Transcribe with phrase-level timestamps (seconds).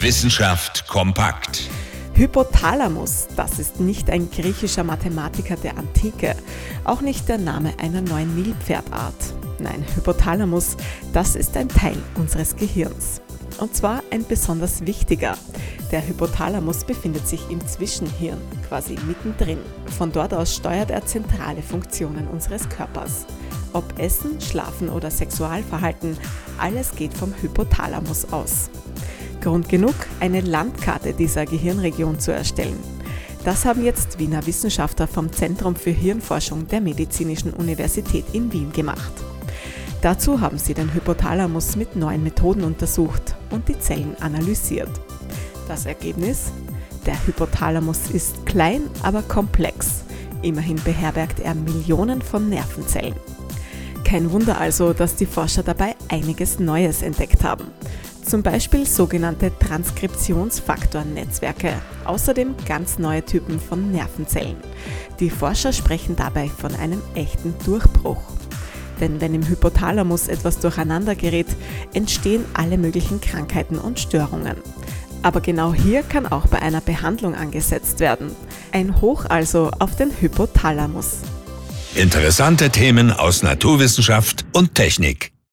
[0.00, 1.68] Wissenschaft kompakt.
[2.14, 6.36] Hypothalamus, das ist nicht ein griechischer Mathematiker der Antike,
[6.84, 9.34] auch nicht der Name einer neuen Nilpferdart.
[9.58, 10.76] Nein, Hypothalamus,
[11.12, 13.20] das ist ein Teil unseres Gehirns.
[13.58, 15.36] Und zwar ein besonders wichtiger.
[15.90, 18.38] Der Hypothalamus befindet sich im Zwischenhirn,
[18.68, 19.58] quasi mittendrin.
[19.98, 23.26] Von dort aus steuert er zentrale Funktionen unseres Körpers.
[23.72, 26.16] Ob Essen, Schlafen oder Sexualverhalten,
[26.56, 28.70] alles geht vom Hypothalamus aus.
[29.40, 32.78] Grund genug, eine Landkarte dieser Gehirnregion zu erstellen.
[33.44, 39.12] Das haben jetzt Wiener Wissenschaftler vom Zentrum für Hirnforschung der Medizinischen Universität in Wien gemacht.
[40.02, 44.90] Dazu haben sie den Hypothalamus mit neuen Methoden untersucht und die Zellen analysiert.
[45.66, 46.52] Das Ergebnis?
[47.06, 50.02] Der Hypothalamus ist klein, aber komplex.
[50.42, 53.14] Immerhin beherbergt er Millionen von Nervenzellen.
[54.04, 57.66] Kein Wunder also, dass die Forscher dabei einiges Neues entdeckt haben
[58.28, 61.72] zum Beispiel sogenannte Transkriptionsfaktornetzwerke,
[62.04, 64.58] außerdem ganz neue Typen von Nervenzellen.
[65.18, 68.22] Die Forscher sprechen dabei von einem echten Durchbruch.
[69.00, 71.46] Denn wenn im Hypothalamus etwas durcheinander gerät,
[71.94, 74.56] entstehen alle möglichen Krankheiten und Störungen.
[75.22, 78.30] Aber genau hier kann auch bei einer Behandlung angesetzt werden.
[78.72, 81.18] Ein Hoch also auf den Hypothalamus.
[81.94, 85.32] Interessante Themen aus Naturwissenschaft und Technik.